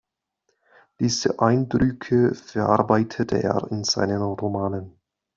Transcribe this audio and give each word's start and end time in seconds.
Diese 0.99 1.39
Eindrücke 1.39 2.33
verarbeitete 2.33 3.43
er 3.43 3.67
in 3.69 3.83
seinen 3.83 4.23
Romanen. 4.23 4.97